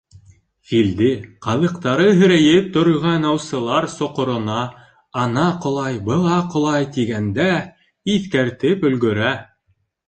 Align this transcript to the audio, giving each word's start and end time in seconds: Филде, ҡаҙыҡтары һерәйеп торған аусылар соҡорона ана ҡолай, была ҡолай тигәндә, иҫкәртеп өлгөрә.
Филде, 0.69 1.09
ҡаҙыҡтары 1.47 2.07
һерәйеп 2.21 2.71
торған 2.79 3.29
аусылар 3.33 3.89
соҡорона 3.97 4.57
ана 5.27 5.45
ҡолай, 5.67 6.01
была 6.11 6.41
ҡолай 6.57 6.91
тигәндә, 6.99 7.51
иҫкәртеп 8.19 8.93
өлгөрә. 8.93 9.35